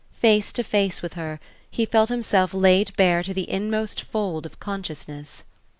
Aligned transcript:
Face 0.15 0.51
to 0.53 0.63
face 0.63 1.03
with 1.03 1.13
her, 1.13 1.39
he 1.69 1.85
felt 1.85 2.09
himself 2.09 2.55
laid 2.55 2.91
bare 2.95 3.21
to 3.21 3.35
the 3.35 3.47
inmost 3.47 4.01
fold 4.01 4.47
of 4.47 4.59
consciousness. 4.59 5.43